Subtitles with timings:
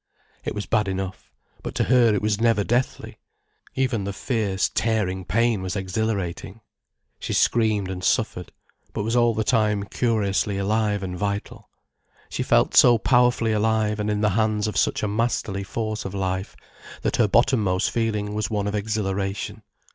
[0.43, 1.31] It was bad enough.
[1.61, 3.19] But to her it was never deathly.
[3.75, 6.61] Even the fierce, tearing pain was exhilarating.
[7.19, 8.51] She screamed and suffered,
[8.93, 11.69] but was all the time curiously alive and vital.
[12.29, 16.15] She felt so powerfully alive and in the hands of such a masterly force of
[16.15, 16.55] life,
[17.03, 19.61] that her bottom most feeling was one of exhilaration.